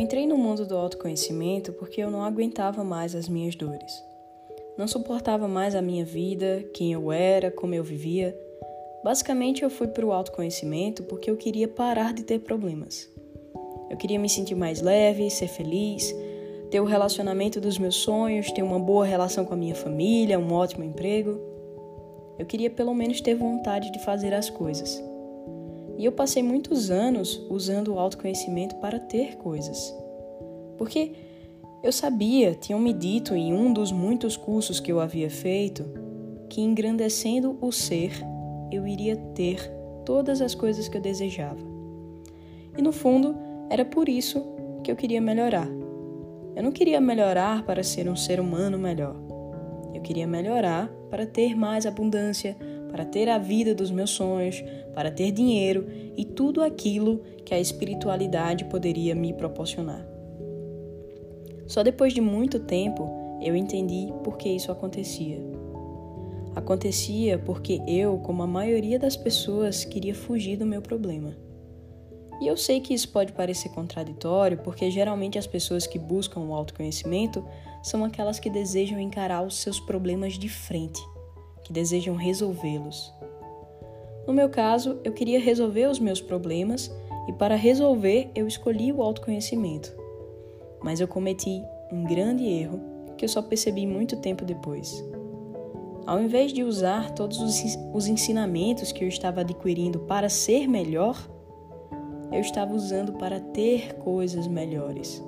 [0.00, 4.02] entrei no mundo do autoconhecimento porque eu não aguentava mais as minhas dores.
[4.78, 8.34] Não suportava mais a minha vida, quem eu era, como eu vivia.
[9.04, 13.10] Basicamente, eu fui para o autoconhecimento porque eu queria parar de ter problemas.
[13.90, 16.14] Eu queria me sentir mais leve, ser feliz,
[16.70, 20.50] ter o relacionamento dos meus sonhos, ter uma boa relação com a minha família, um
[20.50, 21.38] ótimo emprego.
[22.38, 25.09] Eu queria pelo menos ter vontade de fazer as coisas.
[26.00, 29.94] E eu passei muitos anos usando o autoconhecimento para ter coisas.
[30.78, 31.12] Porque
[31.82, 35.84] eu sabia, tinham me dito em um dos muitos cursos que eu havia feito,
[36.48, 38.12] que engrandecendo o ser,
[38.72, 39.70] eu iria ter
[40.06, 41.60] todas as coisas que eu desejava.
[42.78, 43.36] E no fundo,
[43.68, 44.42] era por isso
[44.82, 45.68] que eu queria melhorar.
[46.56, 49.16] Eu não queria melhorar para ser um ser humano melhor.
[49.92, 52.56] Eu queria melhorar para ter mais abundância,
[52.90, 54.62] para ter a vida dos meus sonhos,
[54.94, 55.86] para ter dinheiro
[56.16, 60.06] e tudo aquilo que a espiritualidade poderia me proporcionar.
[61.66, 65.40] Só depois de muito tempo eu entendi por que isso acontecia.
[66.54, 71.36] Acontecia porque eu, como a maioria das pessoas, queria fugir do meu problema.
[72.40, 76.54] E eu sei que isso pode parecer contraditório, porque geralmente as pessoas que buscam o
[76.54, 77.46] autoconhecimento
[77.82, 81.00] são aquelas que desejam encarar os seus problemas de frente
[81.70, 83.14] que desejam resolvê-los.
[84.26, 86.92] No meu caso, eu queria resolver os meus problemas
[87.28, 89.94] e para resolver eu escolhi o autoconhecimento.
[90.82, 92.80] Mas eu cometi um grande erro
[93.16, 95.04] que eu só percebi muito tempo depois.
[96.04, 97.38] Ao invés de usar todos
[97.94, 101.16] os ensinamentos que eu estava adquirindo para ser melhor,
[102.32, 105.22] eu estava usando para ter coisas melhores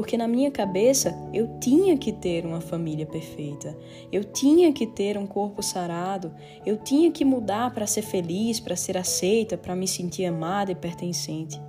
[0.00, 3.76] porque na minha cabeça eu tinha que ter uma família perfeita,
[4.10, 6.32] eu tinha que ter um corpo sarado,
[6.64, 10.74] eu tinha que mudar para ser feliz, para ser aceita, para me sentir amada e
[10.74, 11.60] pertencente.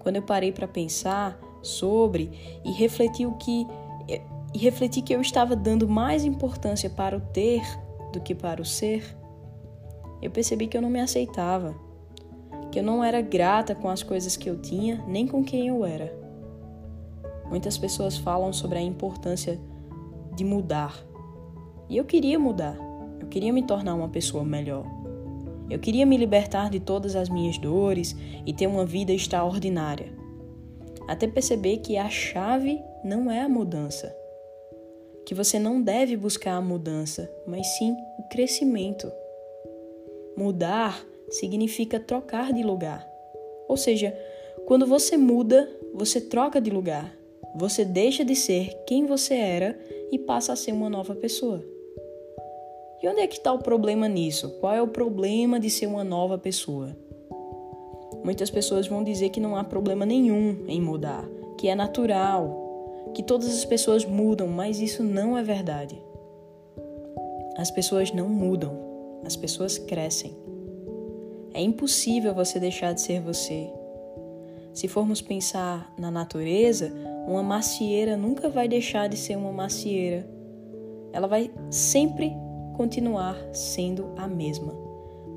[0.00, 2.28] Quando eu parei para pensar sobre
[2.64, 3.68] e refletir o que
[4.52, 7.62] e refleti que eu estava dando mais importância para o ter
[8.12, 9.16] do que para o ser,
[10.20, 11.72] eu percebi que eu não me aceitava,
[12.72, 15.84] que eu não era grata com as coisas que eu tinha, nem com quem eu
[15.84, 16.20] era.
[17.52, 19.60] Muitas pessoas falam sobre a importância
[20.34, 21.04] de mudar.
[21.86, 22.78] E eu queria mudar.
[23.20, 24.86] Eu queria me tornar uma pessoa melhor.
[25.68, 30.14] Eu queria me libertar de todas as minhas dores e ter uma vida extraordinária.
[31.06, 34.16] Até perceber que a chave não é a mudança.
[35.26, 39.12] Que você não deve buscar a mudança, mas sim o crescimento.
[40.38, 43.06] Mudar significa trocar de lugar.
[43.68, 44.18] Ou seja,
[44.64, 47.20] quando você muda, você troca de lugar.
[47.54, 49.78] Você deixa de ser quem você era
[50.10, 51.64] e passa a ser uma nova pessoa.
[53.02, 54.48] E onde é que está o problema nisso?
[54.60, 56.96] Qual é o problema de ser uma nova pessoa?
[58.22, 62.62] Muitas pessoas vão dizer que não há problema nenhum em mudar, que é natural,
[63.12, 66.00] que todas as pessoas mudam, mas isso não é verdade.
[67.56, 68.78] As pessoas não mudam,
[69.24, 70.36] as pessoas crescem.
[71.52, 73.68] É impossível você deixar de ser você.
[74.72, 76.92] Se formos pensar na natureza,
[77.26, 80.28] uma macieira nunca vai deixar de ser uma macieira.
[81.12, 82.32] Ela vai sempre
[82.74, 84.72] continuar sendo a mesma,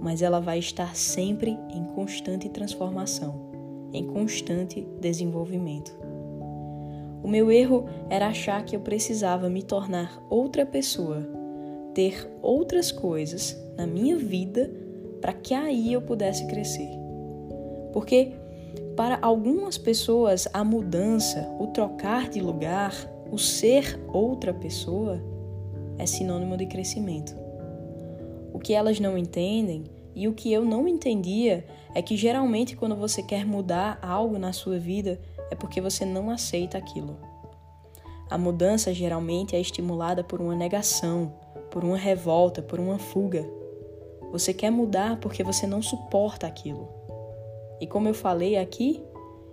[0.00, 3.50] mas ela vai estar sempre em constante transformação,
[3.92, 5.96] em constante desenvolvimento.
[7.22, 11.28] O meu erro era achar que eu precisava me tornar outra pessoa,
[11.94, 14.70] ter outras coisas na minha vida
[15.20, 16.88] para que aí eu pudesse crescer.
[17.92, 18.32] Porque
[18.96, 22.94] para algumas pessoas, a mudança, o trocar de lugar,
[23.30, 25.22] o ser outra pessoa,
[25.98, 27.34] é sinônimo de crescimento.
[28.52, 31.64] O que elas não entendem e o que eu não entendia
[31.94, 35.20] é que geralmente quando você quer mudar algo na sua vida
[35.50, 37.16] é porque você não aceita aquilo.
[38.28, 41.34] A mudança geralmente é estimulada por uma negação,
[41.70, 43.44] por uma revolta, por uma fuga.
[44.30, 46.99] Você quer mudar porque você não suporta aquilo.
[47.80, 49.02] E como eu falei aqui,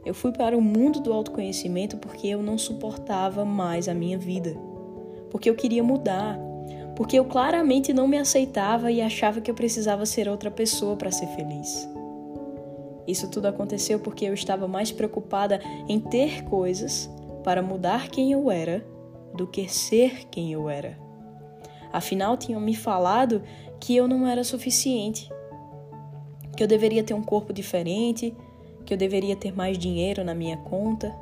[0.05, 4.55] eu fui para o mundo do autoconhecimento porque eu não suportava mais a minha vida.
[5.29, 6.37] Porque eu queria mudar.
[6.95, 11.11] Porque eu claramente não me aceitava e achava que eu precisava ser outra pessoa para
[11.11, 11.87] ser feliz.
[13.07, 17.09] Isso tudo aconteceu porque eu estava mais preocupada em ter coisas
[17.43, 18.85] para mudar quem eu era
[19.33, 20.97] do que ser quem eu era.
[21.93, 23.41] Afinal, tinham me falado
[23.79, 25.29] que eu não era suficiente,
[26.57, 28.35] que eu deveria ter um corpo diferente,
[28.83, 31.15] que eu deveria ter mais dinheiro na minha conta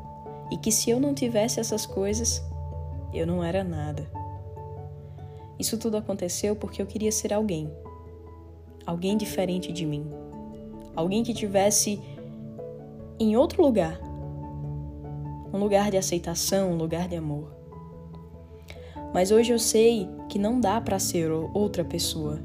[0.49, 2.41] e que se eu não tivesse essas coisas,
[3.13, 4.09] eu não era nada.
[5.59, 7.69] Isso tudo aconteceu porque eu queria ser alguém.
[8.85, 10.05] Alguém diferente de mim.
[10.95, 12.01] Alguém que tivesse
[13.19, 13.99] em outro lugar.
[15.53, 17.55] um lugar de aceitação, um lugar de amor.
[19.13, 22.41] Mas hoje eu sei que não dá para ser outra pessoa,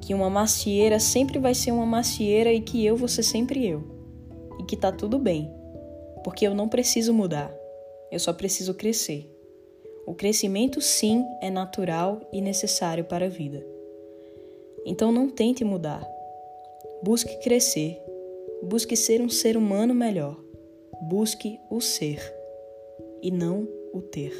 [0.00, 3.82] que uma macieira sempre vai ser uma macieira e que eu vou ser sempre eu,
[4.60, 5.52] e que tá tudo bem,
[6.24, 7.54] porque eu não preciso mudar,
[8.10, 9.30] eu só preciso crescer.
[10.06, 13.64] O crescimento, sim, é natural e necessário para a vida.
[14.86, 16.02] Então não tente mudar.
[17.02, 18.00] Busque crescer.
[18.62, 20.42] Busque ser um ser humano melhor.
[21.02, 22.20] Busque o ser
[23.22, 24.32] e não o ter.